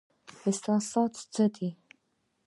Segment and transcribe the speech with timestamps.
[0.49, 1.69] احساسات څه دي؟